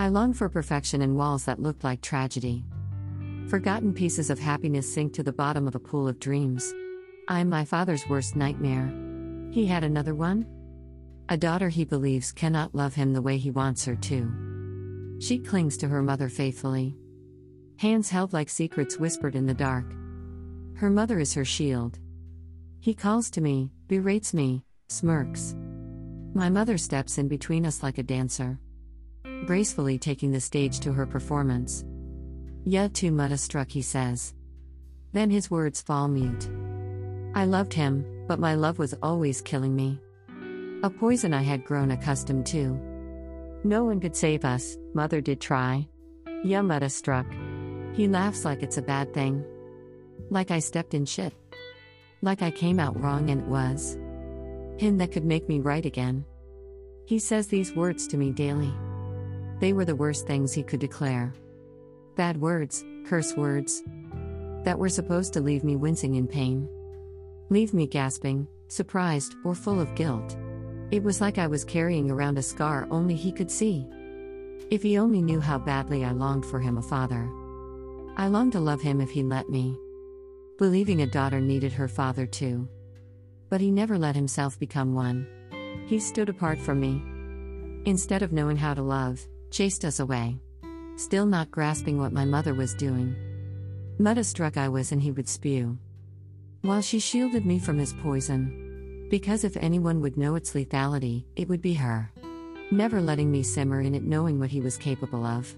I 0.00 0.06
long 0.06 0.32
for 0.32 0.48
perfection 0.48 1.02
in 1.02 1.16
walls 1.16 1.44
that 1.46 1.60
looked 1.60 1.82
like 1.82 2.00
tragedy. 2.00 2.64
Forgotten 3.48 3.92
pieces 3.92 4.30
of 4.30 4.38
happiness 4.38 4.94
sink 4.94 5.12
to 5.14 5.24
the 5.24 5.32
bottom 5.32 5.66
of 5.66 5.74
a 5.74 5.80
pool 5.80 6.06
of 6.06 6.20
dreams. 6.20 6.72
I 7.26 7.40
am 7.40 7.48
my 7.48 7.64
father's 7.64 8.08
worst 8.08 8.36
nightmare. 8.36 8.94
He 9.50 9.66
had 9.66 9.82
another 9.82 10.14
one? 10.14 10.46
A 11.30 11.36
daughter 11.36 11.68
he 11.68 11.84
believes 11.84 12.30
cannot 12.30 12.76
love 12.76 12.94
him 12.94 13.12
the 13.12 13.20
way 13.20 13.38
he 13.38 13.50
wants 13.50 13.84
her 13.86 13.96
to. 13.96 15.18
She 15.20 15.36
clings 15.36 15.76
to 15.78 15.88
her 15.88 16.00
mother 16.00 16.28
faithfully. 16.28 16.94
Hands 17.78 18.08
held 18.08 18.32
like 18.32 18.50
secrets 18.50 19.00
whispered 19.00 19.34
in 19.34 19.46
the 19.46 19.52
dark. 19.52 19.92
Her 20.76 20.90
mother 20.90 21.18
is 21.18 21.34
her 21.34 21.44
shield. 21.44 21.98
He 22.78 22.94
calls 22.94 23.32
to 23.32 23.40
me, 23.40 23.72
berates 23.88 24.32
me, 24.32 24.62
smirks. 24.86 25.56
My 26.34 26.50
mother 26.50 26.78
steps 26.78 27.18
in 27.18 27.26
between 27.26 27.66
us 27.66 27.82
like 27.82 27.98
a 27.98 28.04
dancer, 28.04 28.60
gracefully 29.46 29.98
taking 29.98 30.32
the 30.32 30.40
stage 30.40 30.80
to 30.80 30.92
her 30.92 31.06
performance. 31.06 31.84
Ya 32.64 32.88
too 32.92 33.16
struck, 33.36 33.70
he 33.70 33.82
says. 33.82 34.34
Then 35.12 35.30
his 35.30 35.50
words 35.50 35.80
fall 35.80 36.08
mute. 36.08 36.48
I 37.34 37.44
loved 37.44 37.72
him, 37.72 38.04
but 38.26 38.38
my 38.38 38.54
love 38.54 38.78
was 38.78 38.94
always 39.02 39.40
killing 39.40 39.74
me. 39.74 40.00
A 40.82 40.90
poison 40.90 41.32
I 41.32 41.42
had 41.42 41.64
grown 41.64 41.90
accustomed 41.90 42.46
to. 42.46 42.78
No 43.64 43.84
one 43.84 44.00
could 44.00 44.14
save 44.14 44.44
us, 44.44 44.76
mother 44.94 45.20
did 45.20 45.40
try. 45.40 45.88
Ya 46.44 46.62
struck. 46.88 47.26
He 47.94 48.06
laughs 48.06 48.44
like 48.44 48.62
it's 48.62 48.78
a 48.78 48.82
bad 48.82 49.12
thing. 49.12 49.44
Like 50.30 50.50
I 50.50 50.60
stepped 50.60 50.94
in 50.94 51.04
shit. 51.04 51.34
Like 52.22 52.42
I 52.42 52.50
came 52.50 52.78
out 52.78 53.00
wrong 53.00 53.30
and 53.30 53.42
it 53.42 53.48
was. 53.48 53.98
Him 54.78 54.98
that 54.98 55.10
could 55.10 55.24
make 55.24 55.48
me 55.48 55.58
right 55.60 55.84
again. 55.84 56.24
He 57.06 57.18
says 57.18 57.46
these 57.46 57.74
words 57.74 58.06
to 58.08 58.16
me 58.16 58.30
daily. 58.30 58.72
They 59.60 59.72
were 59.72 59.84
the 59.84 59.96
worst 59.96 60.26
things 60.26 60.52
he 60.52 60.62
could 60.62 60.80
declare. 60.80 61.34
Bad 62.14 62.40
words, 62.40 62.84
curse 63.06 63.34
words. 63.34 63.82
That 64.64 64.78
were 64.78 64.88
supposed 64.88 65.32
to 65.32 65.40
leave 65.40 65.64
me 65.64 65.76
wincing 65.76 66.14
in 66.14 66.28
pain. 66.28 66.68
Leave 67.50 67.74
me 67.74 67.86
gasping, 67.86 68.46
surprised, 68.68 69.34
or 69.44 69.54
full 69.54 69.80
of 69.80 69.94
guilt. 69.94 70.36
It 70.90 71.02
was 71.02 71.20
like 71.20 71.38
I 71.38 71.46
was 71.46 71.64
carrying 71.64 72.10
around 72.10 72.38
a 72.38 72.42
scar 72.42 72.86
only 72.90 73.14
he 73.14 73.32
could 73.32 73.50
see. 73.50 73.86
If 74.70 74.82
he 74.82 74.98
only 74.98 75.22
knew 75.22 75.40
how 75.40 75.58
badly 75.58 76.04
I 76.04 76.12
longed 76.12 76.46
for 76.46 76.60
him 76.60 76.78
a 76.78 76.82
father. 76.82 77.28
I 78.16 78.28
longed 78.28 78.52
to 78.52 78.60
love 78.60 78.82
him 78.82 79.00
if 79.00 79.10
he 79.10 79.22
let 79.22 79.48
me. 79.48 79.76
Believing 80.58 81.02
a 81.02 81.06
daughter 81.06 81.40
needed 81.40 81.72
her 81.72 81.88
father 81.88 82.26
too. 82.26 82.68
But 83.48 83.60
he 83.60 83.70
never 83.70 83.96
let 83.96 84.14
himself 84.14 84.58
become 84.58 84.94
one. 84.94 85.26
He 85.86 85.98
stood 85.98 86.28
apart 86.28 86.58
from 86.58 86.80
me. 86.80 87.02
Instead 87.88 88.22
of 88.22 88.32
knowing 88.32 88.56
how 88.56 88.74
to 88.74 88.82
love, 88.82 89.26
chased 89.50 89.84
us 89.84 90.00
away. 90.00 90.38
Still 90.96 91.26
not 91.26 91.50
grasping 91.50 91.98
what 91.98 92.12
my 92.12 92.24
mother 92.24 92.54
was 92.54 92.74
doing. 92.74 93.14
Mudda 93.98 94.24
struck 94.24 94.56
I 94.56 94.68
was 94.68 94.92
and 94.92 95.00
he 95.00 95.10
would 95.10 95.28
spew. 95.28 95.78
While 96.62 96.82
she 96.82 96.98
shielded 96.98 97.46
me 97.46 97.58
from 97.58 97.78
his 97.78 97.94
poison. 98.02 99.06
Because 99.10 99.44
if 99.44 99.56
anyone 99.56 100.00
would 100.00 100.16
know 100.16 100.34
its 100.34 100.52
lethality, 100.52 101.24
it 101.36 101.48
would 101.48 101.62
be 101.62 101.74
her. 101.74 102.10
Never 102.70 103.00
letting 103.00 103.30
me 103.30 103.42
simmer 103.42 103.80
in 103.80 103.94
it 103.94 104.02
knowing 104.02 104.38
what 104.38 104.50
he 104.50 104.60
was 104.60 104.76
capable 104.76 105.24
of. 105.24 105.56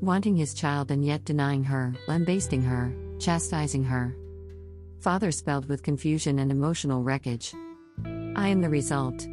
Wanting 0.00 0.36
his 0.36 0.54
child 0.54 0.90
and 0.90 1.04
yet 1.04 1.24
denying 1.24 1.64
her, 1.64 1.94
lambasting 2.06 2.62
her, 2.62 2.94
chastising 3.18 3.84
her. 3.84 4.16
Father 5.00 5.32
spelled 5.32 5.68
with 5.68 5.82
confusion 5.82 6.38
and 6.38 6.50
emotional 6.50 7.02
wreckage. 7.02 7.52
I 8.36 8.48
am 8.48 8.60
the 8.60 8.68
result. 8.68 9.26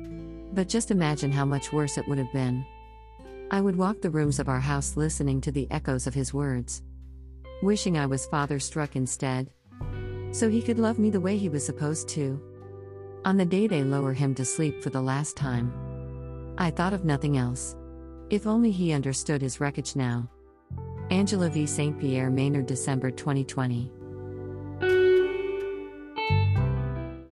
But 0.53 0.69
just 0.69 0.91
imagine 0.91 1.31
how 1.31 1.45
much 1.45 1.71
worse 1.71 1.97
it 1.97 2.07
would 2.07 2.17
have 2.17 2.31
been. 2.33 2.65
I 3.49 3.61
would 3.61 3.77
walk 3.77 4.01
the 4.01 4.09
rooms 4.09 4.39
of 4.39 4.49
our 4.49 4.59
house 4.59 4.97
listening 4.97 5.39
to 5.41 5.51
the 5.53 5.67
echoes 5.71 6.05
of 6.05 6.13
his 6.13 6.33
words. 6.33 6.81
Wishing 7.63 7.97
I 7.97 8.05
was 8.05 8.25
father 8.25 8.59
struck 8.59 8.97
instead. 8.97 9.49
So 10.31 10.49
he 10.49 10.61
could 10.61 10.79
love 10.79 10.99
me 10.99 11.09
the 11.09 11.21
way 11.21 11.37
he 11.37 11.47
was 11.47 11.65
supposed 11.65 12.09
to. 12.09 12.41
On 13.23 13.37
the 13.37 13.45
day 13.45 13.67
they 13.67 13.83
lower 13.83 14.11
him 14.11 14.35
to 14.35 14.43
sleep 14.43 14.83
for 14.83 14.89
the 14.89 15.01
last 15.01 15.37
time. 15.37 15.71
I 16.57 16.71
thought 16.71 16.93
of 16.93 17.05
nothing 17.05 17.37
else. 17.37 17.77
If 18.29 18.45
only 18.45 18.71
he 18.71 18.91
understood 18.91 19.41
his 19.41 19.61
wreckage 19.61 19.95
now. 19.95 20.29
Angela 21.09 21.49
v. 21.49 21.65
St. 21.65 21.97
Pierre 21.97 22.29
Maynard, 22.29 22.65
December 22.65 23.11
2020. 23.11 23.89